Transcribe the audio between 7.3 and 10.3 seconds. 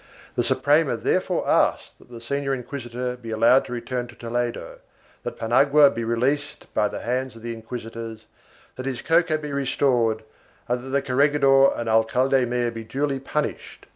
of the inquisitors, that his cocoa be restored